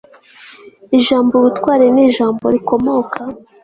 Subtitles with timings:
[0.97, 3.19] ijambo ubutwari ni ijambo rikomoka